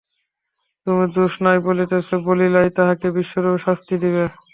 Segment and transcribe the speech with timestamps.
[0.87, 4.15] তুমি দোষ নাই বলিতেছ বলিয়াই তাহাকে বিশেষরূপে শাস্তি দিব।